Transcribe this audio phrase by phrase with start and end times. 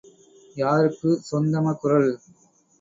[0.55, 2.11] யாருக்குச் சொந்தம குறள்?